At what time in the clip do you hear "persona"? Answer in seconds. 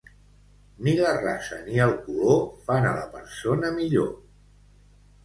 3.13-3.71